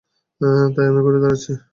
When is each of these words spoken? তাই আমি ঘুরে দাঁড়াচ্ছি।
তাই 0.73 0.85
আমি 0.87 0.99
ঘুরে 1.05 1.19
দাঁড়াচ্ছি। 1.23 1.51